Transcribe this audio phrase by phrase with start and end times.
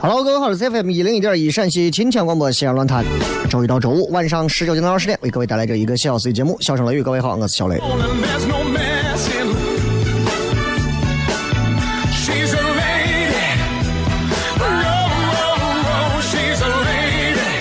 [0.00, 3.04] Hello，各位好，我是 FM 一零一点一陕西秦腔广播西安论坛，
[3.50, 6.56] 周一到周五晚上十九点到二十点为各位带来这一个小时的节目。
[6.60, 7.80] 笑声雷雨，各位好，我是小雷。
[12.12, 13.58] She's a lady.
[14.60, 17.58] Oh, oh, oh, she's a lady.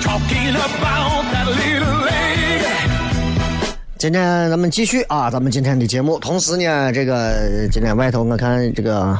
[0.00, 2.62] Talking about that little lady.
[3.98, 6.16] 今天咱们继续啊，咱们今天的节目。
[6.20, 9.18] 同时呢，这个今天外头我看这个，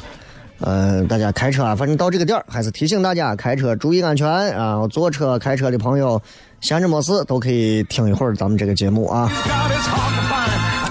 [0.61, 4.87] 呃，大家开车啊，反正到这个点儿，还是提醒大家开车注意安全啊。
[4.89, 6.21] 坐车开车的朋友，
[6.61, 9.31] 闲着没事都可以听一会儿咱们这个节目啊。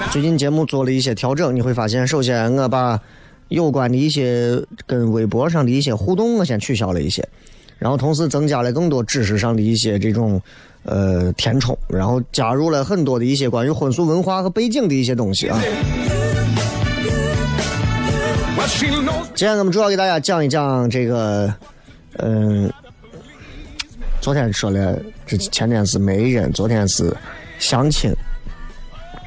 [0.09, 2.97] 最近节目做了一些调整，你会发现，首先我把
[3.49, 7.27] 有关的一些跟微博上的一些互动，我先取消了一些，
[7.77, 10.41] 然后同时增加了更多知识上的一些这种
[10.83, 15.61] 呃填充，然后加入了很多的一些关于婚俗文化和背景的一些东西啊。
[18.67, 21.53] 今天我们主要给大家讲一讲这个，
[22.17, 22.71] 嗯、
[24.19, 27.15] 昨天说了，这前天是媒人，昨天是
[27.59, 28.13] 相亲。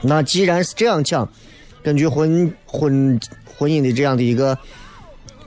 [0.02, 1.26] 那既然是这样讲，
[1.82, 3.18] 根据婚婚
[3.56, 4.56] 婚姻的这样的一个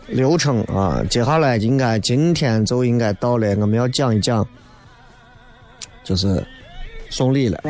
[0.07, 4.47] 流程啊，接下来应该今天就应该到了，我们要讲一讲，
[6.03, 6.43] 就是
[7.09, 7.61] 送礼了。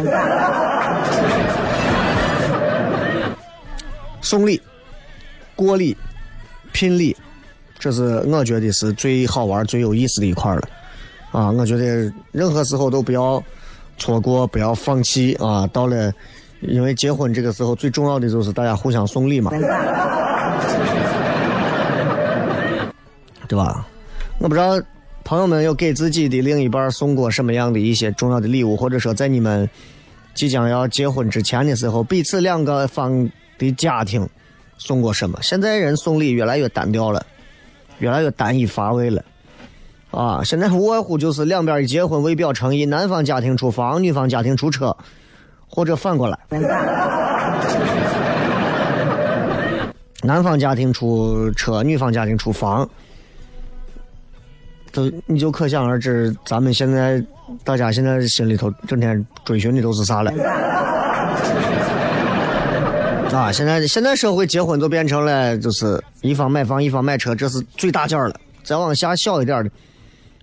[4.22, 4.62] 送礼、
[5.56, 5.95] 过礼、
[6.73, 7.16] 聘礼，
[7.79, 10.67] 这是我觉得是最好玩、最有意思的一块了。
[11.31, 13.41] 啊，我觉得任何时候都不要
[13.97, 15.66] 错过，不要放弃啊！
[15.73, 16.12] 到了，
[16.62, 19.51] 因为结婚这个时候最重要的就是大家互相送礼嘛，
[23.47, 23.88] 对吧？
[24.39, 24.79] 我不知道
[25.23, 29.67] 朋友们有给自己的另一半送过什么样的一些重要的礼物，或者说在你们
[30.35, 34.28] 即将要结婚之前的时候，彼此两个方的家庭
[34.78, 35.39] 送过什么？
[35.41, 37.25] 现在人送礼越来越单调了，
[38.00, 39.23] 越来越单一乏味了。
[40.11, 44.95] 啊，现在无外乎就是两边一结婚为表诚意，男方家庭出房，女方家庭出车，
[45.68, 46.38] 或者反过来，
[50.21, 52.88] 男方家庭出车，女方家庭出房，
[54.92, 57.19] 都你就可想而知，咱们现在
[57.63, 60.31] 大家现在心里头整天追寻的都是啥了。
[63.33, 68.39] 啊，现在现在社会结婚就变成了就是一方买房一方买车，这是最大件了。
[68.63, 69.71] 再往下小一点的，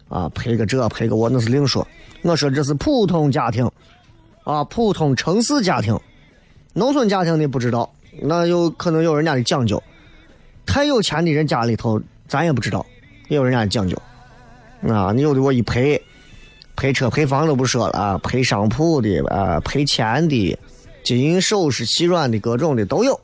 [0.08, 1.86] 啊，赔个这赔个我那是另说。
[2.22, 3.66] 我说这是普通家庭，
[4.44, 5.98] 啊，普通城市家庭，
[6.74, 7.90] 农村家庭的不知道，
[8.20, 9.82] 那有可能有人家的讲究。
[10.66, 12.84] 太有钱的人家里头，咱也不知道，
[13.28, 13.96] 也有人家的讲究。
[14.86, 16.00] 啊，你有的我一赔，
[16.76, 20.58] 赔车赔房都不说了啊，赔商铺的啊，赔钱的，
[21.02, 23.18] 金银首饰、细软的各种的都有。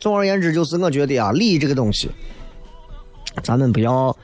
[0.00, 2.08] 总而言之，就是我觉得啊，礼这个东西，
[3.42, 4.16] 咱们不要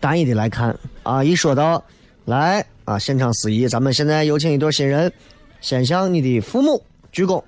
[0.00, 1.22] 单一的来看啊。
[1.22, 1.82] 一说到
[2.24, 5.12] 来啊，现场司仪，咱们现在有请一对新人，
[5.60, 6.82] 先向你的父母
[7.12, 7.42] 鞠躬。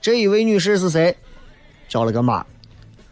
[0.00, 1.16] 这一位女士是谁？
[1.88, 2.44] 叫了个妈。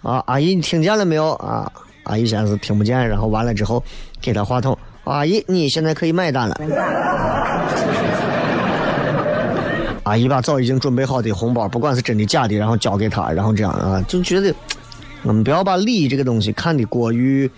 [0.03, 1.73] 啊，阿姨，你听见了没有啊？
[2.05, 3.83] 阿姨先是听不见，然后完了之后
[4.21, 4.79] 给她话筒。
[5.03, 6.55] 阿姨，你现在可以买单了。
[10.07, 14.55] 阿姨把早已经准备好的红包，不管是真的假的，然后交给她，然后这样啊，就觉得
[15.25, 17.51] 我们不要把礼这个东西看得过于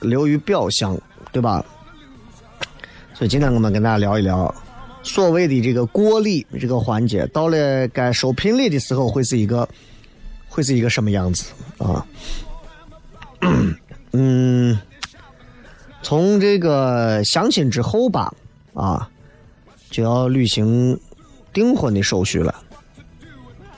[0.00, 1.00] 流于表象，
[1.30, 1.64] 对吧？
[3.14, 4.52] 所以今天我们跟大家聊一聊
[5.04, 9.68] 所谓的这个过礼这个环节，到了该收聘礼的时候，会是一个
[10.48, 12.04] 会是一个什么样子啊？
[14.10, 14.76] 嗯，
[16.02, 18.34] 从这个相亲之后吧，
[18.74, 19.08] 啊，
[19.94, 20.98] 就要履行
[21.52, 22.52] 订婚的手续了，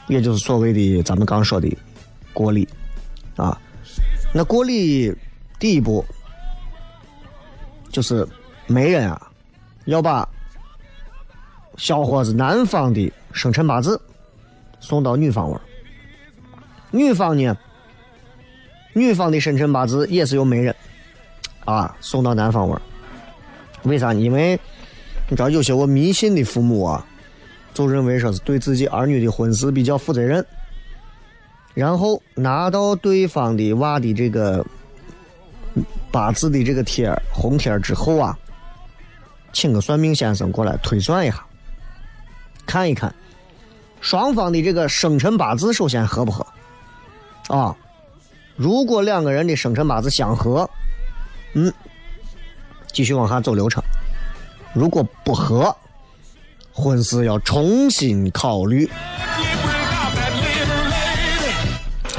[0.06, 1.70] 也就是所谓的咱们刚说的
[2.32, 2.66] 过礼
[3.36, 3.60] 啊。
[4.32, 5.14] 那过礼
[5.58, 6.02] 第一步
[7.90, 8.26] 就是
[8.66, 9.30] 媒人啊，
[9.84, 10.26] 要把
[11.76, 14.00] 小伙子男方的生辰八字
[14.80, 15.60] 送到女方那儿，
[16.92, 17.54] 女方呢。
[18.94, 20.74] 女方的生辰八字也是由媒人
[21.66, 22.80] 啊送到男方那儿，
[23.82, 24.14] 为啥？
[24.14, 24.58] 因为
[25.28, 27.04] 你知道有些我迷信的父母啊，
[27.74, 30.44] 就认为说是对自己儿女的婚事比较负责任，
[31.74, 34.64] 然后拿到对方的娃的这个
[36.10, 38.38] 八字的这个贴红贴之后啊，
[39.52, 41.44] 请个算命先生过来推算一下，
[42.64, 43.14] 看一看
[44.00, 46.46] 双方的这个生辰八字首先合不合
[47.48, 47.76] 啊？
[48.54, 50.70] 如果两个人的生辰八字相合，
[51.54, 51.72] 嗯，
[52.92, 53.82] 继续往下走流程；
[54.76, 55.74] 如果不合，
[56.70, 58.86] 婚事要重新考虑。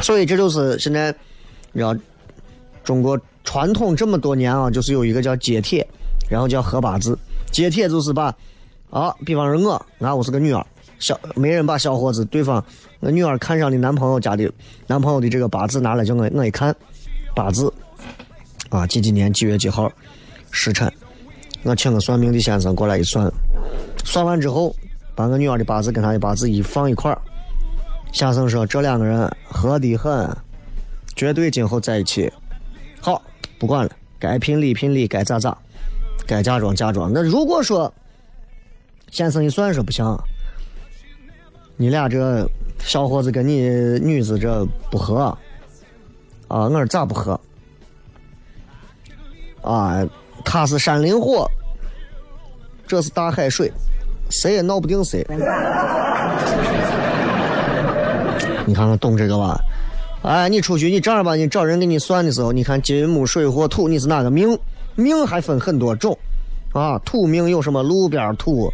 [0.01, 1.13] 所以这就是现在，
[1.71, 1.95] 你知道，
[2.83, 5.87] 中国传统这么多年啊，就是有一个叫接帖，
[6.27, 7.15] 然后叫合八字。
[7.51, 8.35] 接帖就是把
[8.89, 10.65] 啊，比方说我，那我是个女儿。
[10.97, 12.63] 小媒人把小伙子对方
[12.99, 14.51] 那女儿看上的男朋友家的
[14.87, 16.75] 男朋友的这个八字拿来叫我我一看
[17.35, 17.71] 八字
[18.69, 19.91] 啊几几年几月几号
[20.49, 20.91] 时辰，
[21.67, 23.29] 我请个算命的先生过来一算，
[24.05, 24.73] 算完之后
[25.13, 27.21] 把我女儿的八字跟他的八字一放一块儿，
[28.13, 30.29] 先生说这两个人合得很，
[31.13, 32.31] 绝对今后在一起。
[33.01, 33.21] 好，
[33.59, 35.57] 不管了，该聘礼聘礼，该咋咋，
[36.25, 37.11] 该嫁妆嫁妆。
[37.13, 37.93] 那如果说
[39.11, 40.05] 先生一算说不行。
[41.79, 42.43] 你俩这
[42.79, 43.69] 小伙子跟你
[43.99, 45.37] 女子这不合啊！
[46.47, 47.39] 我说咋不合？
[49.61, 50.03] 啊，
[50.43, 51.47] 他是山林火，
[52.87, 53.71] 这是大海水，
[54.29, 55.25] 谁也闹不定谁。
[58.65, 59.59] 你看看懂这个吧？
[60.23, 64.57] 哎，你出去你正儿八经找人给你算的时候，你看金木水火土，你是哪个命？
[64.95, 66.17] 命还分很多种
[66.73, 68.73] 啊，土命有什么路边土？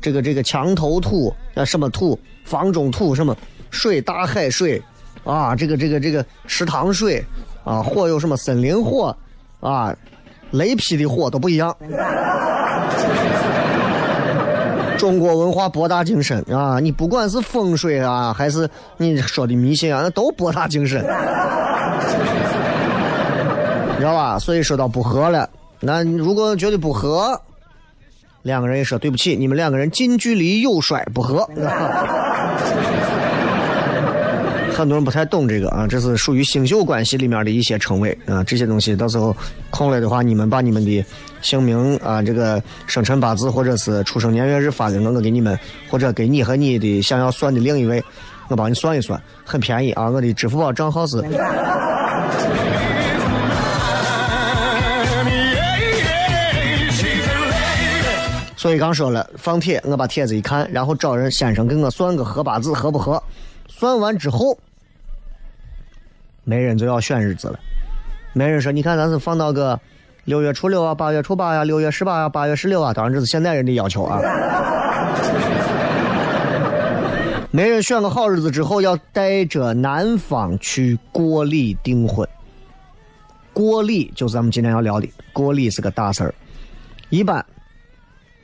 [0.00, 2.18] 这个这个墙头土啊，什么土？
[2.44, 3.34] 房中土什么？
[3.70, 4.80] 水大海水
[5.24, 7.24] 啊，这个这个这个池塘水
[7.64, 8.36] 啊，火有什么？
[8.36, 9.16] 森林火
[9.60, 9.96] 啊，
[10.54, 11.76] 雷劈的火都不一样。
[14.96, 21.06] 中国文化博大精深啊，你不管是风水啊，还是你说的迷信啊，那都博大精深，你
[23.98, 24.38] 知道吧？
[24.38, 27.38] 所以说到不合了，那如果觉得不合。
[28.42, 31.48] 两个人也说对不起，你们两个人近距离有摔不和。
[34.74, 39.34] 很多人不太懂这个啊，这是属于星宿关系里面的一些称谓啊，这些东西到时候
[39.70, 41.04] 空了的话，你们把你们的
[41.42, 45.56] 姓名啊、这个生辰八字或者是出生年月日发给我，我给你们，
[45.88, 48.02] 或者给你和你的想要算的另一位，
[48.48, 51.22] 我帮你算一算，很便宜啊，我的支付宝账号是。
[58.56, 63.22] 所以刚说了放帖，我把帖子一看，然后找人先生给我算个合八字合不合？
[63.76, 64.56] 算完之后，
[66.44, 67.58] 媒人就要选日子了。
[68.32, 69.78] 媒人说：“你看，咱是放到个
[70.24, 72.94] 六月初六啊，八月初八呀，六月十八呀，八月十六啊。
[72.94, 74.20] 当然这是现代人的要求啊。
[77.50, 82.28] ”媒人选个好日子之后，要带着男方去过礼订婚。
[83.52, 86.32] 过礼就是咱们今天要聊的，过礼是个大事儿，
[87.10, 87.44] 一般。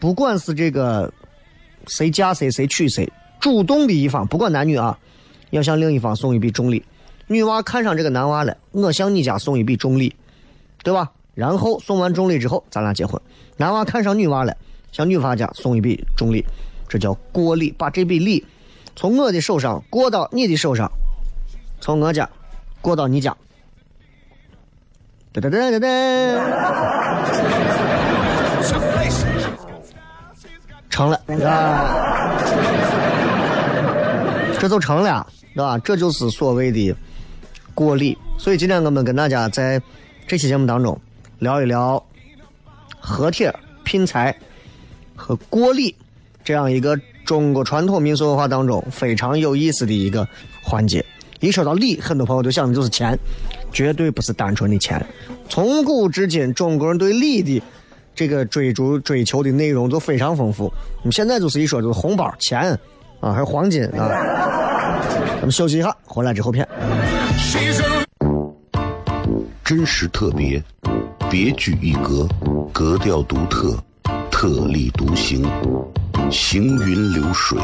[0.00, 1.12] 不管是这个
[1.86, 3.08] 谁嫁谁谁娶谁，
[3.38, 4.98] 主动的一方不管男女啊，
[5.50, 6.84] 要向另一方送一笔重礼。
[7.26, 10.14] 女娃看上这个男娃了，我向你家送一笔重礼，
[10.82, 11.10] 对吧？
[11.34, 13.20] 然后送完重礼之后，咱俩结婚。
[13.56, 14.56] 男娃看上女娃了，
[14.90, 16.44] 向女娃家送一笔重礼，
[16.88, 18.44] 这叫过礼，把这笔礼
[18.96, 20.90] 从我的手上过到你的手上，
[21.80, 22.28] 从我家
[22.80, 23.36] 过到你家。
[25.32, 25.86] 噔噔噔噔噔，
[30.90, 31.16] 成了
[31.48, 32.09] 啊，
[34.60, 35.78] 这就成了，对吧？
[35.78, 36.94] 这就是所谓的
[37.74, 38.16] 过礼。
[38.36, 39.80] 所以今天我们跟大家在
[40.26, 41.00] 这期节目当中
[41.38, 42.02] 聊一聊
[42.98, 43.50] 和帖、
[43.84, 44.36] 拼财
[45.16, 45.94] 和过礼
[46.44, 50.28] 这样一个中国传统民俗文化当中非常有意思的一个
[50.62, 51.02] 环节。
[51.40, 53.18] 一说到礼，很多朋友都想的就是钱，
[53.72, 55.02] 绝对不是单纯的钱。
[55.48, 57.62] 从古至今，中国人对礼的
[58.14, 60.64] 这个追逐追求的内容都非常丰富。
[60.64, 62.78] 我们现在就是一说就是红包、钱
[63.20, 64.08] 啊，还有黄金啊。
[65.36, 66.66] 咱们休息一下，回来之后片。
[69.64, 70.62] 真实特别，
[71.30, 72.28] 别具一格，
[72.72, 73.78] 格调独特，
[74.30, 75.48] 特立独行，
[76.30, 77.58] 行云流水，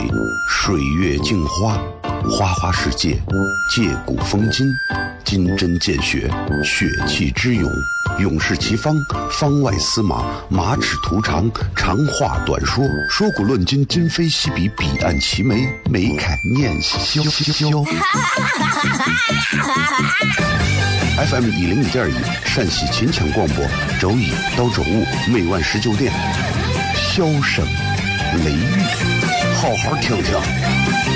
[0.49, 1.77] 水月镜花，
[2.31, 3.19] 花花世界，
[3.75, 4.67] 借古风今，
[5.25, 6.31] 金针见血，
[6.63, 7.69] 血气之勇，
[8.19, 8.97] 勇士齐方，
[9.31, 17.83] 方外司马，马齿图长，长话短说，说古论今，今非昔比，彼岸齐眉，眉开眼笑笑。
[21.31, 23.67] FM 一零一点一，陕西秦腔广播，
[24.01, 26.11] 周一到周五每晚十九点，
[26.95, 27.67] 笑声
[28.45, 28.83] 雷雨，
[29.61, 31.16] 好好听听。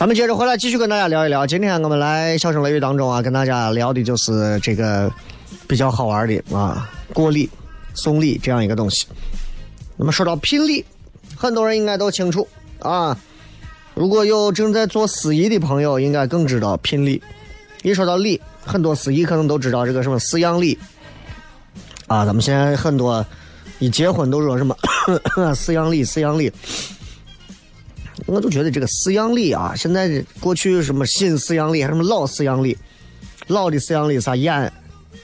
[0.00, 1.46] 咱们接着回来继续跟大家聊一聊。
[1.46, 5.12] 今天我们来笑声雷雨当中啊，跟大家聊的就是这个
[5.68, 7.50] 比较好玩的啊，过礼、
[7.92, 9.06] 送礼这样一个东西。
[9.98, 10.82] 那么说到聘礼，
[11.36, 13.14] 很多人应该都清楚啊。
[13.92, 17.22] 如果有正在做司仪的朋友，应该更知道聘礼。
[17.82, 20.78] 一说到礼，很多司仪可能都知道这个什么四样礼
[22.06, 22.24] 啊。
[22.24, 23.22] 咱们现在很多
[23.80, 24.74] 一结婚都说什么
[25.54, 26.50] 四样礼，四样礼。
[28.26, 32.76] 我就觉得这个四样礼啊，现在过去什么新四样礼，还什么老四样礼，
[33.46, 34.72] 老的四样礼啥烟、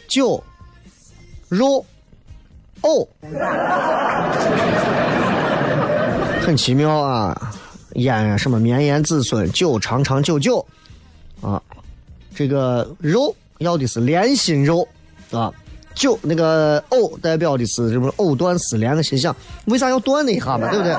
[0.08, 0.42] 酒、
[1.48, 1.84] 肉、
[2.82, 3.08] 藕，
[6.40, 7.52] 很奇妙啊！
[7.94, 10.64] 烟什么绵延子孙，酒长长久久
[11.40, 11.62] 啊。
[12.34, 14.86] 这个肉要的是连心肉
[15.30, 15.50] 啊，
[15.94, 19.34] 酒那个藕代表的是什么藕断丝连的心想，
[19.64, 20.92] 为啥要断那一下嘛，对不对？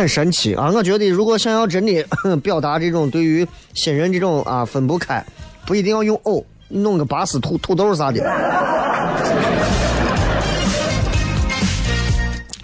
[0.00, 0.70] 很神奇啊！
[0.70, 2.02] 我觉得如果想要真的
[2.42, 5.22] 表达这种对于新人这种啊分不开，
[5.66, 8.26] 不一定要用藕，弄个拔丝土土豆啥的。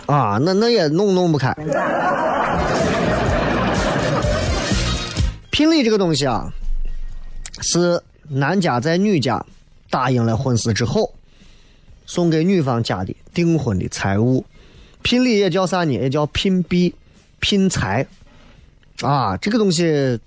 [0.07, 1.55] 啊，那那也弄弄不开。
[5.51, 6.51] 聘礼这个东西啊，
[7.61, 9.45] 是男家在女家
[9.91, 11.13] 答应了婚事之后，
[12.07, 14.43] 送给女方家的订婚的财物。
[15.03, 15.93] 聘礼也叫啥呢？
[15.93, 16.95] 也叫聘币、
[17.41, 18.07] 聘财。
[19.03, 20.19] 啊，这个东西，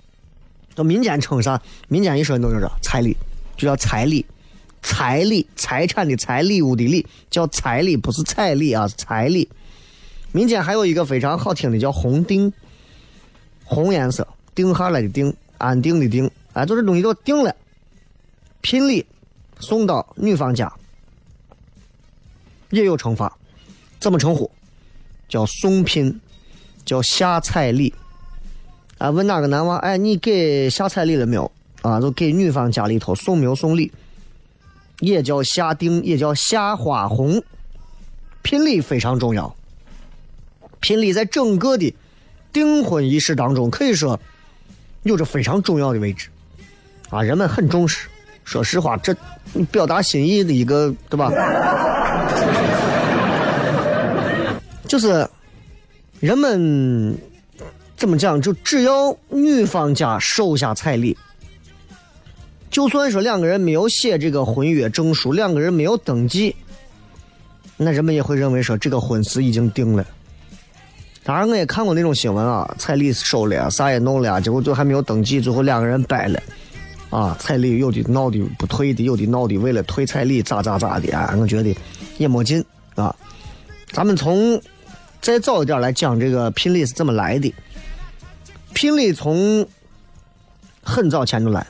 [0.75, 1.59] 到民间称啥？
[1.87, 3.17] 民间一说都知道，彩礼
[3.57, 4.23] 就叫彩礼，
[4.83, 9.49] 彩礼财产的财，礼物的礼，叫彩礼，不是彩礼啊，是彩礼。
[10.31, 12.53] 民间还有一个非常好听的叫红定，
[13.63, 17.55] 红颜色定下来的定，安定的定，哎，就这东西都定了。
[18.61, 19.03] 聘礼
[19.59, 20.71] 送到女方家，
[22.69, 23.35] 也有称法，
[23.99, 24.51] 怎么称呼？
[25.27, 26.21] 叫送聘，
[26.89, 27.93] 叫下彩礼。
[28.97, 31.51] 啊，问哪个男娃，哎，你给下彩礼了没有？
[31.83, 33.91] 啊，就给女方家里头送没有送礼，
[34.99, 37.43] 也叫下定，也叫下花红。
[38.41, 39.55] 聘礼非常重要，
[40.79, 41.93] 聘礼在整个的
[42.51, 44.19] 订婚仪式当中，可以说
[45.03, 46.29] 有着非常重要的位置。
[47.11, 48.09] 啊，人们很重视。
[48.43, 49.15] 说实话，这
[49.71, 51.29] 表达心意的一个，对吧？
[54.87, 55.29] 就是
[56.19, 57.17] 人们
[57.95, 58.41] 怎么讲？
[58.41, 61.17] 就只要女方家收下彩礼，
[62.69, 66.55] 就算说两个人没有写这个婚约证书，两个人没有登记，
[67.77, 70.05] 那人们也会认为说这个婚事已经定了。
[71.23, 76.41] 当然，我也看过那种新闻啊，彩礼收了，啥也弄了，结果就还没有登记，最后两个人掰了。
[77.09, 81.35] 啊，彩礼有的闹的不退的，有的闹的为了退彩礼咋咋咋的啊！
[81.39, 81.75] 我觉得
[82.17, 82.63] 也没劲
[82.95, 83.15] 啊。
[83.91, 84.61] 咱们从
[85.21, 87.53] 再早一点来讲这个聘礼是怎么来的。
[88.73, 89.67] 聘礼从
[90.81, 91.65] 很早前就来，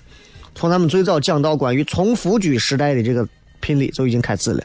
[0.53, 3.27] 从咱们最早讲到关于从夫居时代的这个
[3.59, 4.63] 聘礼就已经开始了。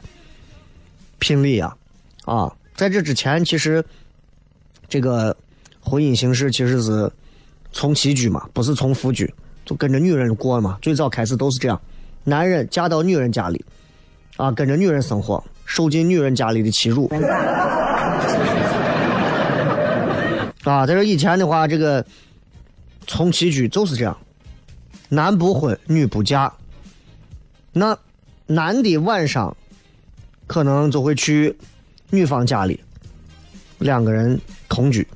[1.18, 1.76] 聘礼啊，
[2.24, 3.84] 啊，在这之前其实
[4.88, 5.34] 这个
[5.80, 7.10] 婚姻形式其实是
[7.72, 9.32] 从妻居嘛，不是从夫居。
[9.64, 11.80] 就跟着女人过嘛，最早开始都是这样，
[12.24, 13.64] 男人嫁到女人家里，
[14.36, 17.10] 啊，跟着女人生活，受尽女人家里的欺辱。
[20.64, 22.04] 啊，在这以前的话，这个
[23.06, 24.16] 从妻居就是这样，
[25.08, 26.52] 男不婚，女不嫁。
[27.72, 27.96] 那
[28.46, 29.54] 男的晚上
[30.46, 31.54] 可能就会去
[32.10, 32.80] 女方家里，
[33.78, 35.06] 两个人同居，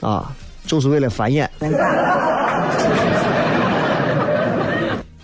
[0.00, 0.34] 啊，
[0.66, 1.48] 就是为了繁衍。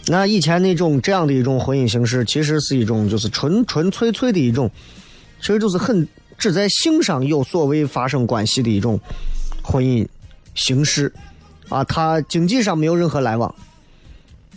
[0.08, 4.70] 那以前那种这样的一种婚姻形式，其实是一种就是纯纯粹粹的一种，
[5.40, 6.06] 其实就是很
[6.38, 9.00] 只在性上有所谓发生关系的一种
[9.66, 10.06] 婚姻
[10.54, 11.12] 形式，
[11.68, 13.52] 啊，他经济上没有任何来往，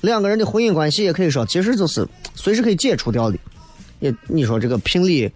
[0.01, 3.37] 两个人的婚姻关系也可以说其实就是随时可以解除掉的。
[3.99, 5.29] 也你说这个聘礼，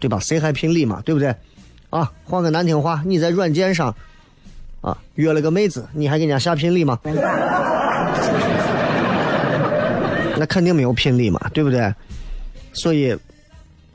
[0.00, 0.18] 对吧？
[0.18, 1.00] 谁还聘礼嘛？
[1.04, 1.34] 对不对？
[1.88, 3.94] 啊，换个难听话，你在软件上
[4.80, 6.98] 啊约了个妹子，你还给人家下聘礼吗？
[10.38, 11.94] 那肯定没有聘礼嘛，对不对？
[12.74, 13.16] 所以，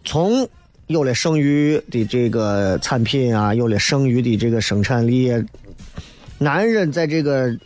[0.04, 0.50] 从
[0.92, 5.32] 有了剩余的这个产品啊，有了剩余的这个生产力，
[6.38, 7.58] 男人在这个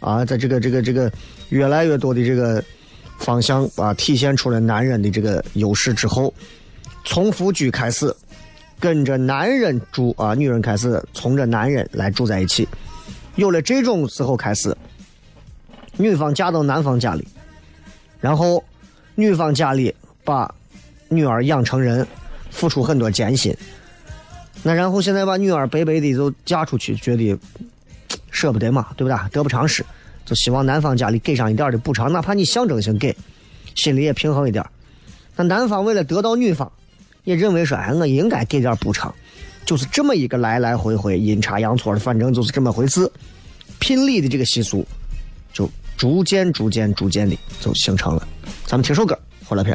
[0.00, 1.10] 啊，在这个这个这个
[1.48, 2.62] 越来越多的这个
[3.18, 6.32] 方向啊，体现出了男人的这个优势之后，
[7.04, 8.14] 从夫居开始，
[8.78, 12.68] 跟着男人住啊，女人开始从着男人来住在一起，
[13.34, 14.76] 有了这种时候开始，
[15.96, 17.26] 女方嫁到男方家里。
[18.18, 18.64] 然后，
[19.14, 20.52] 女方家里把
[21.08, 22.06] 女儿养成人，
[22.50, 23.56] 付出很多艰辛。
[24.62, 27.38] 那然后现在把女儿白白的就嫁出去，觉得
[28.30, 29.30] 舍不得嘛，对不对？
[29.30, 29.84] 得不偿失，
[30.24, 33.14] 就希望男方家里给上一点的补偿，哪怕你象征性给，
[33.74, 34.64] 心里也平衡一点。
[35.36, 36.70] 那男方为了得到女方，
[37.24, 39.14] 也认为说，哎，我应该给点补偿，
[39.64, 43.10] 就是这么一个来来回回、阴差阳错的，反正就是这么回事。
[43.78, 44.86] 聘礼的这个习俗，
[45.52, 45.70] 就。
[45.96, 48.28] 逐渐、逐渐、逐渐的就形成了。
[48.66, 49.74] 咱们听首歌，回来片。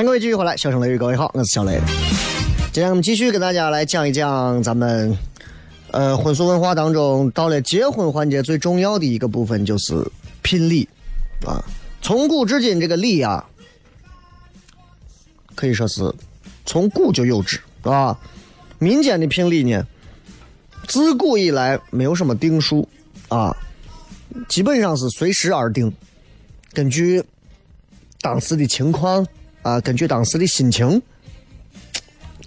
[0.00, 1.78] 欢迎各位继续回来，笑声雷雨，各位好，我是小雷。
[2.72, 5.14] 今天我们继续跟大家来讲一讲咱们
[5.90, 10.02] 呃婚俗文化当中，到了结婚环节最重要的一个部分就是
[10.40, 10.88] 聘礼
[11.46, 11.62] 啊。
[12.00, 13.46] 从古至今，这个礼啊，
[15.54, 16.10] 可以说是
[16.64, 18.18] 从古就有之，啊？
[18.78, 19.86] 民间的聘礼呢，
[20.88, 22.88] 自古以来没有什么定数
[23.28, 23.54] 啊，
[24.48, 25.92] 基本上是随时而定，
[26.72, 27.22] 根据
[28.22, 29.26] 当时的情况
[29.62, 31.00] 啊，根据当时的心情，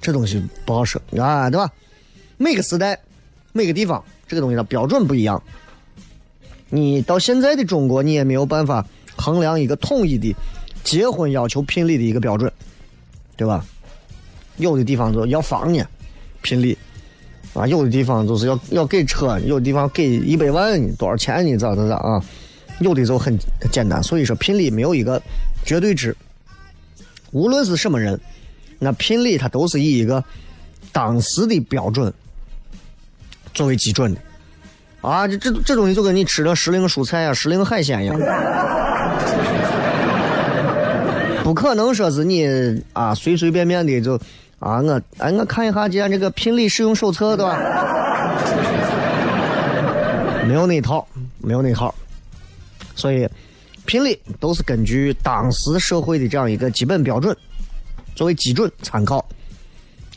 [0.02, 1.72] 这东西不好说啊，对吧？
[2.38, 3.00] 每个时代、
[3.52, 5.42] 每个地方，这个东西的标准不一样。
[6.70, 10.36] 你到现在的中国，你也没有办法衡量一个统一的
[10.84, 12.52] 结婚要求聘礼的一个标准，
[13.38, 13.64] 对吧？
[14.58, 15.86] 有的地方就要房呢，
[16.42, 16.78] 聘礼
[17.54, 21.56] 啊；有的地方就是要要给车，有的地方给一百万多少钱呢？
[21.58, 22.24] 咋咋咋啊？
[22.80, 23.38] 有的就很
[23.72, 24.02] 简单。
[24.02, 25.22] 所以说，聘礼没有一个
[25.64, 26.16] 绝对值。
[27.34, 28.18] 无论是什么人，
[28.80, 30.24] 那聘礼它都是以一个
[30.92, 32.12] 当时的标准
[33.54, 34.22] 作为基准的。
[35.02, 38.18] 啊，这这这东西就跟你吃的时令蔬菜啊、时令海鲜一样，
[41.44, 42.48] 不可能说是你
[42.94, 44.16] 啊随随便便的就
[44.60, 47.60] 啊我哎我看一下今天这个聘礼使用手册对吧？
[50.48, 51.06] 没有那一套，
[51.40, 51.94] 没有那一套，
[52.96, 53.28] 所以
[53.86, 57.36] 聘礼都是根据当时社会的这样一个基本标准
[58.16, 59.26] 作为基准参考，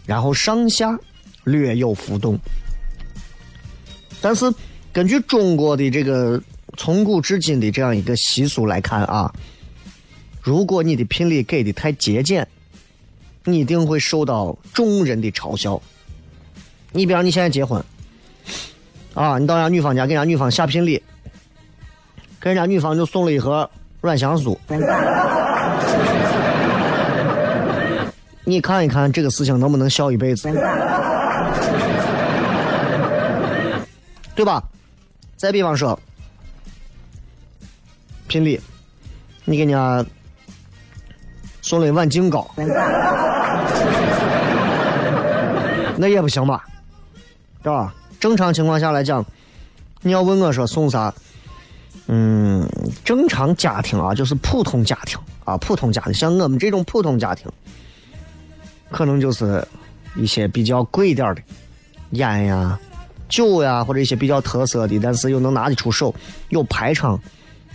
[0.04, 0.98] 然后上下
[1.44, 2.38] 略有浮动，
[4.20, 4.52] 但是。
[4.92, 6.42] 根据中国的这个
[6.78, 9.30] 从古至今的这样一个习俗来看啊，
[10.40, 12.48] 如果你的聘礼给的太节俭，
[13.44, 15.78] 你一定会受到众人的嘲笑。
[16.92, 17.84] 你比方你现在结婚，
[19.12, 21.02] 啊，你到人家女方家给人家女方下聘礼，
[22.40, 23.68] 给人家女方就送了一盒
[24.00, 24.56] 软香酥，
[28.44, 30.48] 你看一看这个事情能不能笑一辈子，
[34.34, 34.62] 对吧？
[35.36, 35.98] 再比方说，
[38.28, 38.60] 聘礼，
[39.44, 40.04] 你给人家
[41.62, 42.48] 送了一碗净糕，
[45.96, 46.64] 那也不行吧？
[47.62, 47.92] 对吧？
[48.20, 49.24] 正常情况下来讲，
[50.02, 51.12] 你要问我说送啥？
[52.06, 52.68] 嗯，
[53.04, 57.50] 正常家庭啊，就是普通家庭啊，普通家庭，像我们这种普通家庭，
[58.90, 59.66] 可能就是
[60.14, 61.42] 一些比较贵点的
[62.10, 62.78] 烟呀。
[63.28, 66.14] 酒呀，或者一些比较特色的，但是又能拿得出手，
[66.50, 67.20] 有排场，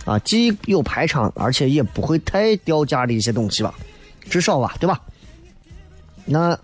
[0.06, 3.74] 啊，既有排场，而且也不会太掉价的一些东西吧，
[4.30, 4.98] 至少吧，对吧？
[6.24, 6.58] 那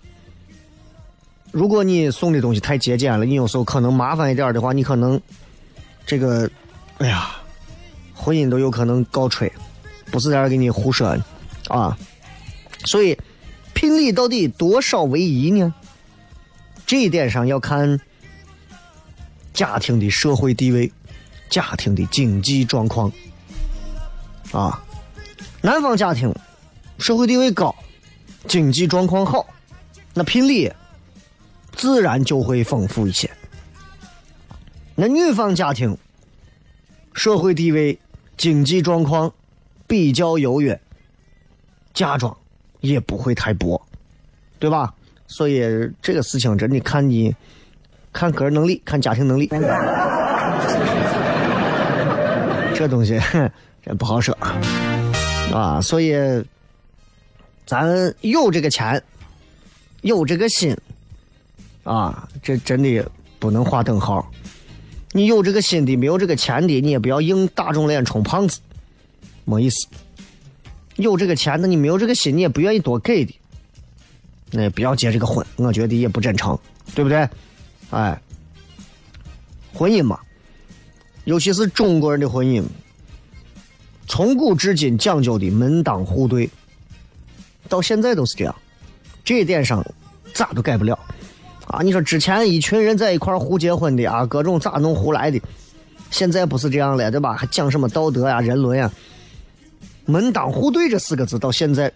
[1.51, 5.21] 如果你送的东西太节俭了，你有时候可能麻烦一点的话，你可能
[6.07, 6.49] 这个，
[6.97, 7.29] 哎呀，
[8.19, 9.51] 婚姻都有可能告吹，
[10.11, 11.17] 不是在这给你胡说
[11.69, 11.97] 啊。
[12.85, 13.17] 所以，
[13.73, 15.73] 聘礼到底多少为宜呢？
[16.85, 17.99] 这一点上要看。
[19.51, 20.89] 家庭的社会地位，
[21.49, 23.11] 家庭的经济状况，
[24.53, 24.81] 啊，
[25.61, 26.33] 男方家庭
[26.97, 27.75] 社会地位高，
[28.47, 29.45] 经济状况好，
[30.13, 30.71] 那聘礼
[31.75, 33.29] 自然就会丰富一些。
[34.95, 35.97] 那女方家庭
[37.13, 37.99] 社会地位、
[38.39, 39.31] 经济状况
[39.85, 40.81] 比较优越，
[41.93, 42.35] 嫁妆
[42.79, 43.79] 也不会太薄，
[44.57, 44.91] 对吧？
[45.27, 45.61] 所以
[46.01, 47.35] 这个事情真的看你。
[48.11, 49.47] 看个人能力，看家庭能力，
[52.73, 53.21] 这东西
[53.85, 54.35] 这不好说
[55.53, 55.79] 啊。
[55.79, 56.15] 所以，
[57.67, 57.85] 咱
[58.21, 58.99] 有这个钱，
[60.01, 60.75] 有这个心
[61.83, 64.27] 啊，这真的不能划等号。
[65.11, 68.59] 你有这个心的，没有这个钱的，你也不要硬打肿脸充胖子，
[69.45, 69.87] 没意思。
[70.97, 73.33] 有这个钱的，你没有这个心，你也不愿意多给的，
[74.51, 76.57] 那也不要结这个婚，我觉得也不真诚，
[76.93, 77.27] 对不对？
[77.89, 78.21] 哎，
[79.73, 80.19] 婚姻嘛，
[81.23, 82.63] 尤其是中国人的婚姻，
[84.07, 86.49] 从古至今讲究的门当户对，
[87.67, 88.55] 到现在都是这样，
[89.23, 89.83] 这一点上
[90.33, 90.99] 咋都改不了
[91.69, 91.81] 啊！
[91.83, 95.39] 你说之前一群人在一块胡结婚的啊，各种咋弄胡来的，
[96.09, 97.33] 现在不是这样了，对吧？
[97.33, 98.91] 还讲什么道德呀、人伦呀？
[100.05, 101.91] 门当户对这四个字到现在，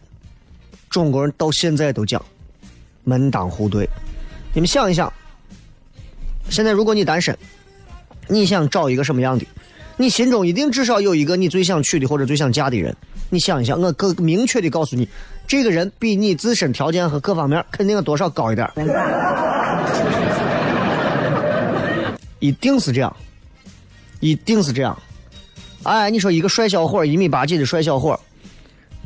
[0.89, 2.23] 中国人到现在都讲
[3.03, 3.89] 门当户对，
[4.53, 5.11] 你们想一想。
[6.49, 7.35] 现在，如果你单身，
[8.27, 9.47] 你想找一个什么样的？
[9.97, 12.95] 你心中一定至少有一个你最想娶的或者最想嫁的人。
[13.29, 15.07] 你想一想，我更明确的告诉你，
[15.47, 18.69] 这个人比你自身条件和各方面肯定要多少高一点。
[22.39, 23.15] 一定是这样，
[24.19, 24.97] 一定是这样。
[25.83, 28.19] 哎，你说一个帅小伙，一米八几的帅小伙，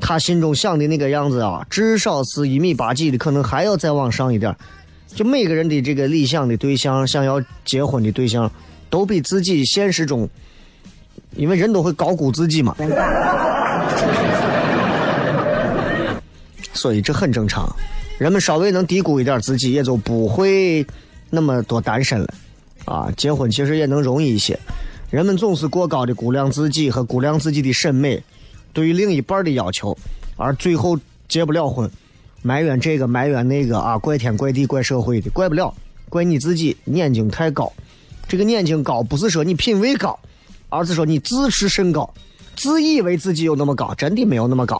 [0.01, 4.55] 他心中想的那个样子啊，至少是一米八几的，可能还要再往上一点。
[5.07, 8.51] 就每个人的这个理想的对象，想要结婚的对象，
[8.89, 10.29] 都比自己现实中，
[11.35, 12.75] 因为人都会高估自己嘛，
[16.77, 17.67] 所以这很正常。
[18.17, 20.85] 人们稍微能低估一点自己，也就不会
[21.29, 22.33] 那么多单身了。
[22.85, 24.57] 啊，结婚其实也能容易一些。
[25.09, 28.23] 人们总是过高的估量自己和估量自己的审美，
[28.71, 29.97] 对于另一半的要求，
[30.35, 31.89] 而最后结不了婚，
[32.41, 35.73] 埋怨这个埋怨那个啊，怪天怪地怪社会的，怪不了，
[36.09, 37.71] 怪你自己眼睛太高。
[38.27, 40.17] 这个眼睛高不是说你品味高，
[40.69, 42.13] 而是说你自视甚高，
[42.55, 44.77] 自以为自己有那么高，真的没有那么高，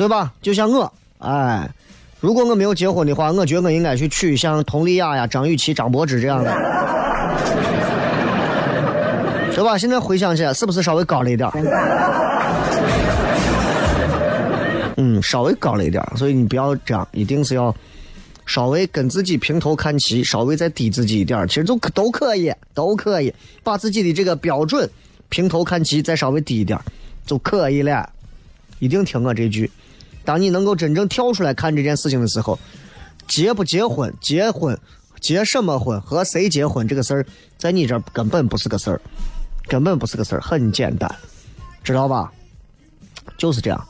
[0.00, 0.32] 对吧？
[0.40, 1.68] 就像我，哎。
[2.20, 6.52] 如果我没有结婚的话，我觉得我应该去娶像佟丽娅呀、张雨绮、张柏芝这样的，
[9.54, 9.78] 对吧？
[9.78, 11.48] 现在回想起来，是不是稍微高了一点
[14.96, 17.74] 嗯，稍微高了一点所以你不要这样，一定是要
[18.44, 23.32] 稍微跟自己平头看齐，稍微再低自己一点其实都都可以，都可以
[23.62, 24.86] 把自己的这个标准
[25.30, 26.78] 平头看齐，再稍微低一点
[27.24, 28.06] 就可以了。
[28.78, 29.70] 一定听我这句。
[30.30, 32.56] 当你能够真正跳出来看这件事情的时候，
[33.26, 34.78] 结不结婚、结婚、
[35.18, 37.26] 结什么婚、和谁结婚这个事儿，
[37.58, 39.00] 在你这儿根本不是个事儿，
[39.66, 41.12] 根本不是个事儿，很简单，
[41.82, 42.32] 知道吧？
[43.36, 43.88] 就是这样，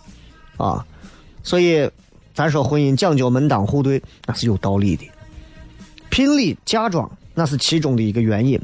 [0.57, 0.83] 啊，
[1.43, 1.87] 所以
[2.33, 5.07] 咱说婚姻讲究门当户对，那是有道理的。
[6.09, 8.59] 聘礼嫁妆那是其中的一个原因。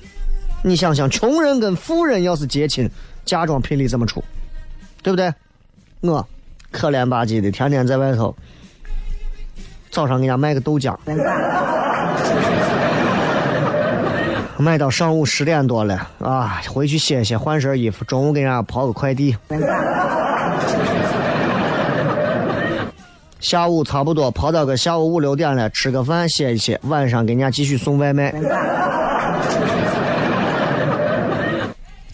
[0.65, 2.89] 你想想，穷人跟富人要是结亲，
[3.27, 4.25] 嫁妆聘礼怎么出？
[5.03, 5.31] 对不对？
[6.01, 6.27] 我。
[6.71, 8.35] 可怜吧唧的，天天在外头，
[9.91, 10.95] 早上给人家卖个豆浆，
[14.59, 19.37] 卖到上午十点多了啊，回去歇歇，换身衣服，中午给人家跑个快递，
[23.39, 28.35] 下午差不多跑到个下午五六点了，吃个饭歇一歇，晚上给人家继续送外卖，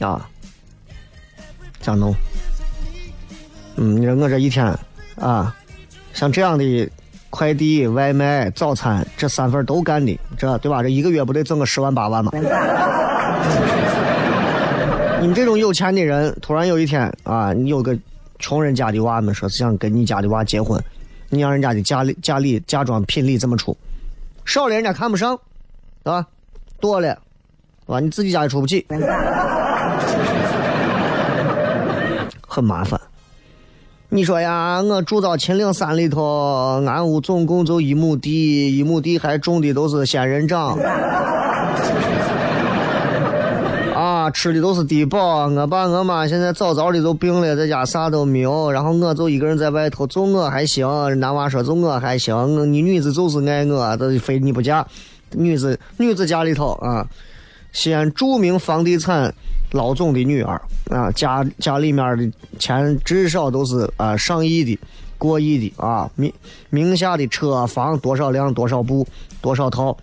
[0.00, 0.28] 啊，
[1.80, 2.14] 咋弄？
[3.82, 4.64] 嗯，你说我这一天，
[5.16, 5.52] 啊，
[6.12, 6.88] 像这样的
[7.30, 10.84] 快递、外卖、早餐这三份都干的，这对吧？
[10.84, 12.30] 这一个月不得挣个十万八万吗？
[15.20, 17.98] 你们这种有钱的人，突然有一天啊，你有个
[18.38, 20.80] 穷人家的娃们说是想跟你家的娃结婚，
[21.28, 23.76] 你让人家的家里家里嫁妆聘礼怎么出？
[24.44, 25.36] 少了人家看不上，
[26.04, 26.24] 对吧？
[26.78, 27.08] 多了，
[27.86, 27.98] 是吧？
[27.98, 28.86] 你自己家也出不起，
[32.46, 33.00] 很麻烦。
[34.14, 40.76] 你说呀，我住到秦岭山里头，俺屋总共就一亩地，一亩地还种的都是仙人掌，
[43.96, 45.48] 啊，吃的都是低保。
[45.48, 50.86] 我爸我妈现在早早的就病了，在家啥都没有，然后我就一个人在外头，就我还行。
[51.18, 54.86] 男娃说就我还行，你女子就是爱我，都非你不嫁。
[55.30, 57.06] 女子女子家里头啊，
[57.72, 59.32] 西安著名房地产。
[59.72, 64.78] 老总的女儿啊，家家里面的钱至少都是啊上亿的，
[65.18, 66.32] 过亿的啊名
[66.70, 69.06] 名下的车房多少辆多少部
[69.40, 69.96] 多少套，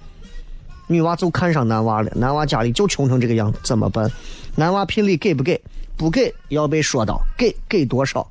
[0.87, 4.11] 女娃就看上男娃了，男娃家里就穷成这个样子，怎么办？
[4.55, 5.59] 男娃聘礼给不给？
[5.95, 8.25] 不给要被说到，给给多少？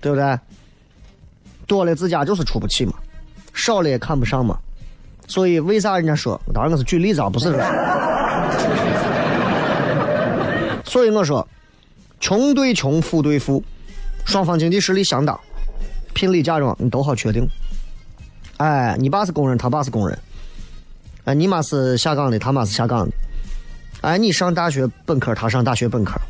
[0.00, 0.38] 对不对？
[1.66, 2.94] 多了自家就是出不起嘛，
[3.52, 4.58] 少了也看不上嘛，
[5.26, 6.40] 所以为啥人家说？
[6.54, 7.60] 当然我是举例子啊，不是说。
[10.90, 11.46] 所以我说，
[12.18, 13.62] 穷对穷，富对富，
[14.24, 15.38] 双方经济实力相当，
[16.14, 17.46] 聘礼嫁妆你都好确定。
[18.56, 20.18] 哎，你爸是工人，他爸是工人。
[21.26, 23.12] 哎，你妈是下岗的，他妈是下岗的。
[24.00, 26.20] 哎，你上大学本科，他上大学本科。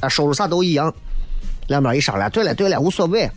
[0.00, 0.92] 哎，收入啥都一样。
[1.68, 3.30] 两边一商量，对了对了，无所谓。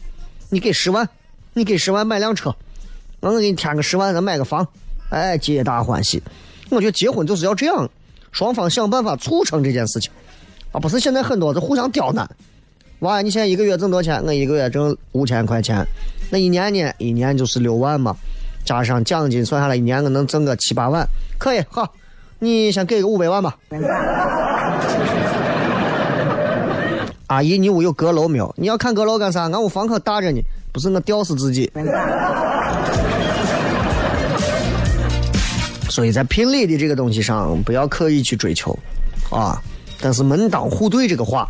[0.50, 1.08] 你给十万，
[1.54, 2.56] 你给十万买辆车，
[3.20, 4.68] 我给你添个十万，咱买个房。
[5.10, 6.24] 哎，皆大欢喜。
[6.72, 7.88] 我觉得结婚就是要这样，
[8.32, 10.12] 双方想办法促成这件事情。
[10.74, 12.28] 啊，不是现在很多是互相刁难。
[13.00, 14.24] 娃，你现在一个月挣多少钱？
[14.26, 15.86] 我一个月挣五千块钱，
[16.32, 16.92] 那一年呢？
[16.98, 18.16] 一年就是六万嘛，
[18.66, 21.08] 加上奖金算下来，一年我能挣个七八万，
[21.38, 21.64] 可以。
[21.70, 21.94] 好，
[22.40, 23.56] 你先给个五百万吧。
[27.28, 28.54] 阿姨，你屋有阁楼没有？
[28.58, 29.44] 你要看阁楼干啥？
[29.44, 31.72] 俺屋房可大着呢，不是我吊死自己。
[35.90, 38.76] 所以在聘礼的这个东西上，不要刻意去追求，
[39.30, 39.62] 啊。
[40.04, 41.48] 但是门当户对这个话，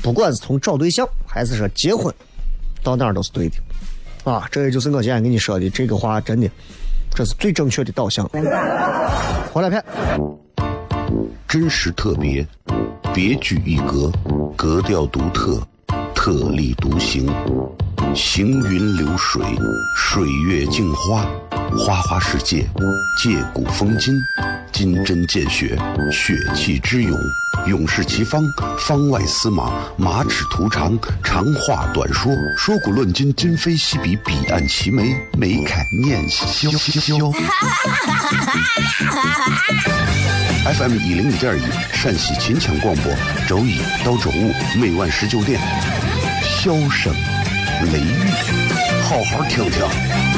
[0.00, 2.14] 不管是从找对象还是说结婚，
[2.80, 6.48] 到哪儿都是对的，啊，这也就是我今天跟你说的这个话，真的，
[7.12, 8.24] 这是最正确的导向。
[9.52, 9.84] 回来片。
[11.48, 12.46] 真实特别，
[13.12, 14.12] 别具一格，
[14.54, 15.60] 格调独特，
[16.14, 17.26] 特立独行，
[18.14, 19.42] 行云流水，
[19.96, 21.26] 水月镜花，
[21.76, 22.64] 花花世界，
[23.20, 24.14] 借古风今，
[24.70, 25.76] 金针见血，
[26.12, 27.18] 血气之勇，
[27.68, 28.42] 勇士齐方，
[28.78, 37.16] 方外司马，马齿图长，长话短说，说古论今，今非昔比，彼岸齐眉，眉开眼笑笑。
[40.64, 43.12] FM 一零一点一，陕西秦腔广播，
[43.46, 45.60] 周一到周五每晚十九点，
[46.42, 47.12] 笑声
[47.92, 48.30] 雷雨，
[49.02, 50.37] 好好听听。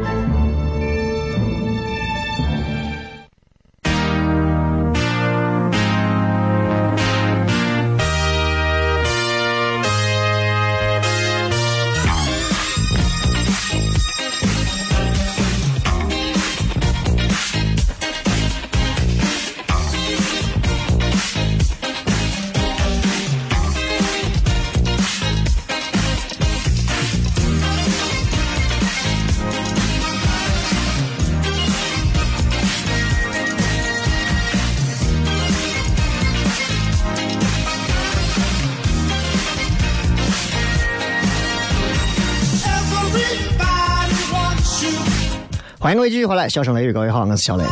[45.91, 47.65] 欢迎各位继续回来，笑声雷雨，各位好，我是小雷。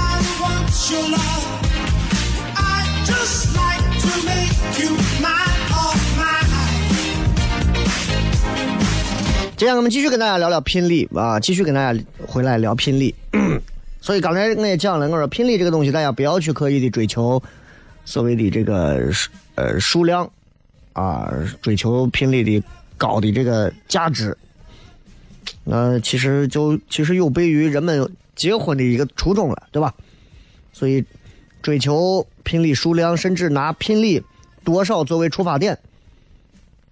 [9.56, 13.16] 今天我们继续跟大家聊聊拼力啊，继续跟大家回来聊拼力。
[14.02, 17.42] 所以刚才我也讲了，我说拼力这个东西，大家不要去刻意的追求
[18.04, 19.10] 所谓的这个
[19.56, 20.30] 呃数量
[20.92, 22.62] 啊，追求拼力的
[22.98, 24.38] 高的这个价值。
[25.64, 29.94] 那其实就其实有悖于人们结婚的一个初衷了，对吧？
[30.72, 31.04] 所以
[31.62, 34.24] 追求聘礼数量，甚至拿聘礼
[34.64, 35.78] 多少作为出发点，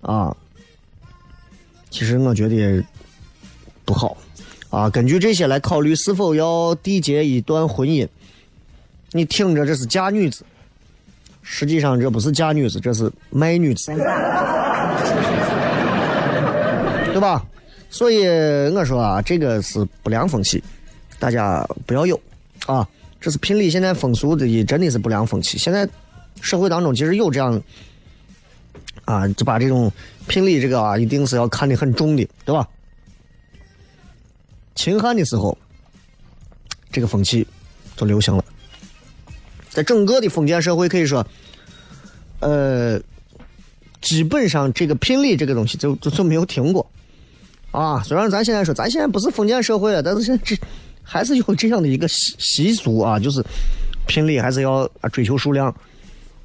[0.02, 0.36] 啊，
[1.90, 2.84] 其实我觉得
[3.86, 4.18] 不好
[4.70, 4.90] 啊。
[4.90, 8.06] 根据这些来考虑是否要缔结一段婚姻，
[9.14, 10.44] 你听着这是嫁女子，
[11.42, 13.94] 实际上这不是嫁女子，这是卖女子，
[17.14, 17.46] 对吧？
[17.90, 18.28] 所以
[18.70, 20.64] 我说啊，这个是不良风气，
[21.20, 22.20] 大家不要有
[22.66, 22.88] 啊。
[23.20, 25.58] 这是聘礼现在风俗的，真的是不良风气。
[25.58, 25.90] 现在
[26.42, 27.62] 社会当中其实有这样
[29.06, 29.92] 啊，就把这种
[30.28, 32.68] 聘礼这个啊，一定是要看得很重的，对吧？
[34.76, 35.58] 秦汉的时候，
[36.92, 37.48] 这个风气
[37.96, 38.46] 就流行了，
[39.72, 41.26] 在整个的封建社会可以说，
[42.40, 43.02] 呃，
[44.00, 46.86] 基本上这个聘礼这个东西就就就没有停过。
[47.78, 50.58] 啊，虽然咱现在说咱现在不是封建社会了，但是现在这
[51.04, 53.40] 还是有这样的一个习习俗啊，就是
[54.08, 55.72] 聘礼还是要追求数量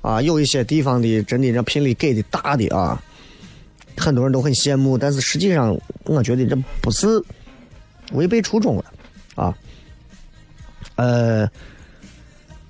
[0.03, 0.21] 啊。
[0.21, 3.03] 有一些地方的真的让聘礼给的大的啊，
[3.97, 7.07] 很多人都很羡慕，但是实际上我觉得这不是
[8.13, 8.85] 违背初衷了
[9.35, 9.57] 啊。
[10.97, 11.49] 呃，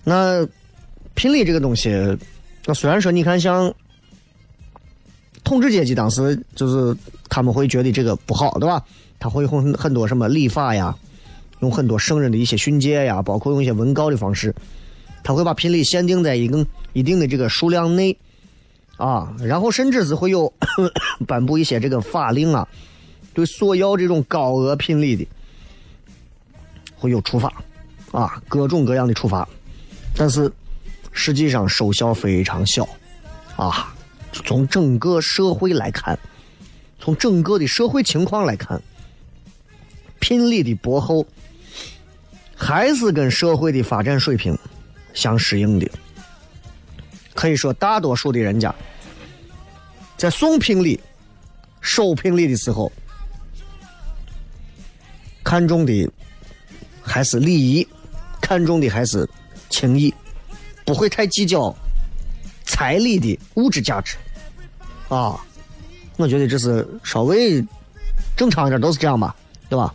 [0.04, 0.46] 那
[1.14, 1.90] 聘礼这个东西，
[2.64, 3.74] 那虽然说你看像。
[5.44, 6.96] 统治阶级当时就是
[7.28, 8.82] 他们会觉得这个不好，对吧？
[9.18, 10.96] 他会用很多什么礼法呀，
[11.60, 14.54] 用很多圣人的一些训诫呀，包括用一些文告的方式，
[15.22, 18.16] 他会把聘礼限定在一个一定的这个数量内
[18.96, 20.52] 啊，然后甚至是会有
[21.26, 22.66] 颁 布一些这个法 令啊，
[23.32, 25.26] 对索要这种高额聘礼的
[26.96, 27.52] 会有处罚
[28.10, 29.48] 啊，各种各样的处罚，
[30.16, 30.50] 但是
[31.12, 32.88] 实际上收效非常小
[33.56, 33.94] 啊。
[34.32, 36.18] 从整个社会来看，
[36.98, 38.80] 从整个的社会情况来看，
[40.20, 41.26] 聘礼的薄厚
[42.56, 44.56] 还是跟社会的发展水平
[45.12, 45.88] 相适应的。
[47.34, 48.74] 可以说，大多数的人家
[50.16, 51.00] 在送聘礼、
[51.80, 52.90] 收聘礼的时候，
[55.42, 56.10] 看重的
[57.02, 57.86] 还是礼仪，
[58.40, 59.28] 看重的还是
[59.70, 60.12] 情谊，
[60.84, 61.74] 不会太计较
[62.72, 64.16] 彩礼的物质价值
[65.10, 65.38] 啊，
[66.16, 67.62] 我觉得这是稍微
[68.34, 69.36] 正常一点，都是这样吧，
[69.68, 69.94] 对吧？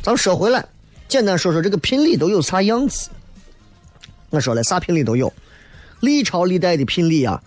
[0.00, 0.64] 咱们说回来，
[1.08, 3.10] 简单说说这个聘礼都有啥样子。
[4.30, 5.32] 我说了，啥聘礼都有，
[5.98, 7.42] 历朝历代的聘礼啊，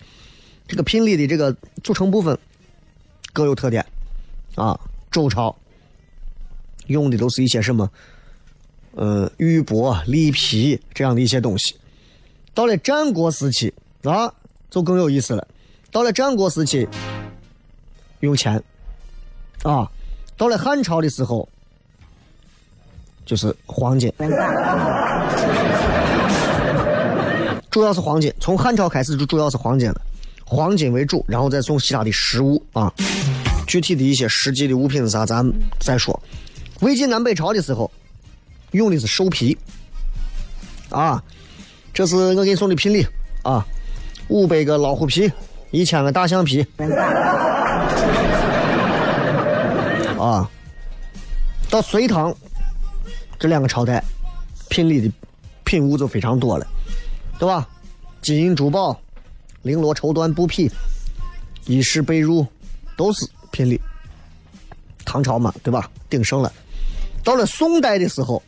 [0.67, 2.37] 这个聘礼的这个组成部分
[3.31, 3.85] 各有特点
[4.55, 4.77] 啊。
[5.09, 5.55] 周朝
[6.87, 7.89] 用的都是一些什么，
[8.91, 11.73] 呃，玉帛、利皮这样的一些东西。
[12.53, 14.33] 到了战国时期啊，
[14.69, 15.47] 就更有意思了。
[15.91, 16.87] 到了战国时期，
[18.19, 18.61] 用钱
[19.63, 19.89] 啊；
[20.35, 21.47] 到了汉朝的时候，
[23.25, 24.11] 就是黄金，
[27.69, 28.33] 主要是黄金。
[28.39, 30.01] 从汉朝开始就主要是黄金了，
[30.45, 32.91] 黄金为主，然后再送其他的实物啊。
[33.67, 35.45] 具体的一些实际的物品是啥，咱
[35.79, 36.17] 再说。
[36.81, 37.91] 魏晋南北朝的时候，
[38.71, 39.57] 用的是兽皮
[40.89, 41.23] 啊，
[41.93, 43.05] 这是我给你送的聘礼
[43.43, 43.65] 啊，
[44.29, 45.31] 五百个老虎皮，
[45.71, 46.65] 一千个大象皮
[50.19, 50.49] 啊。
[51.69, 52.35] 到隋唐
[53.39, 54.03] 这两个朝代，
[54.69, 55.11] 聘礼的
[55.63, 56.65] 品物就非常多了，
[57.37, 57.67] 对吧？
[58.21, 58.99] 金银珠宝、
[59.63, 60.71] 绫罗绸缎布匹、
[61.65, 62.45] 衣饰被褥，
[62.95, 63.27] 都是。
[63.49, 63.79] 聘礼，
[65.03, 65.89] 唐朝嘛，对吧？
[66.09, 66.51] 鼎盛了。
[67.23, 68.43] 到了宋代的时候，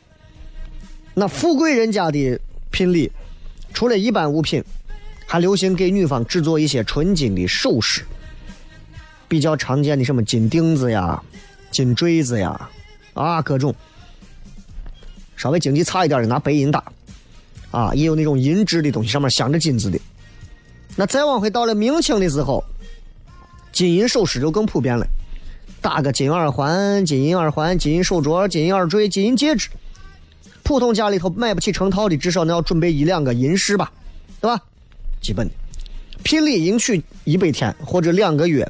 [1.13, 3.11] 那富贵人家的聘礼，
[3.73, 4.63] 除了一般物品，
[5.31, 8.03] 还流行给女方制作一些纯金的首饰。
[9.27, 11.21] 比较常见的什么金钉子呀、
[11.69, 12.67] 金坠子呀，
[13.13, 13.75] 啊，各种。
[15.37, 16.83] 稍微经济差一点的拿白银打，
[17.69, 19.99] 啊，也有那种银质的东西，上面镶着金子的。
[20.95, 22.63] 那再往回到了明清的时候。
[23.71, 25.05] 金银首饰就更普遍了，
[25.79, 29.69] 打个金耳环、金银耳环、金银手镯、金银耳坠、金银戒指。
[30.63, 33.91] 普通家里头买不起成套的，至少你要准备一两个银饰吧，
[34.41, 34.59] 对吧？
[35.21, 35.53] 基本的。
[36.23, 38.69] 聘礼迎娶一百天或者两个月，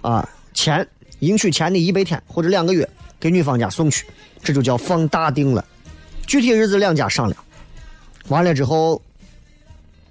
[0.00, 0.86] 啊，前
[1.20, 4.06] 迎娶前的一百天或者两个月给女方家送去，
[4.42, 5.64] 这就叫放大定了。
[6.26, 7.44] 具体日子两家商量，
[8.28, 9.02] 完了之后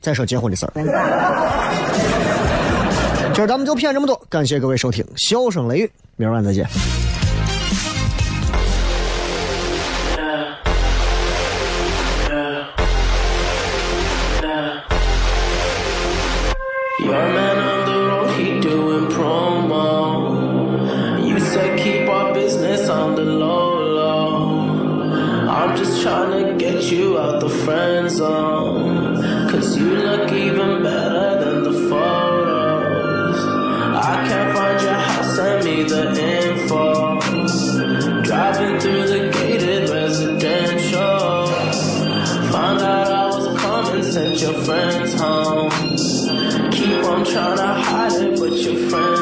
[0.01, 0.71] 再说结婚的事儿。
[3.33, 6.67] 今儿咱们就骗这么多，感谢各位收听，笑声雷雨，明儿晚再见。
[16.99, 19.77] Your man on the road, he doing promo.
[21.27, 25.47] You said keep our business on the low low.
[25.47, 29.21] I'm just trying to get you out the friend zone.
[29.51, 33.39] Cause you look even better than the photos.
[33.95, 37.19] I can't find your house, send me the info.
[38.23, 41.47] Driving through the gated residential.
[42.53, 45.06] Found out I was coming, sent your friends
[47.27, 49.16] tryna hide it, but your friends.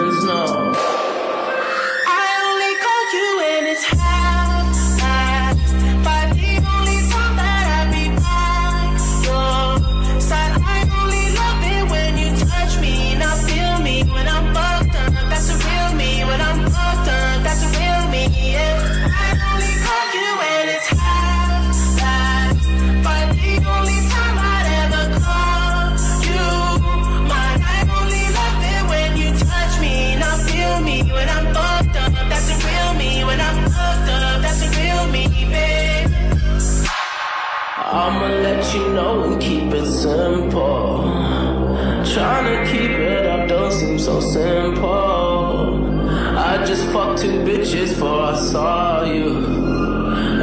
[44.86, 46.09] phone.
[46.49, 49.29] I just fucked two bitches before I saw you.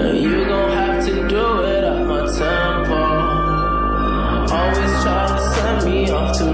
[0.05, 3.13] And you gon' have to do it at my temple.
[4.59, 6.45] Always try to send me off to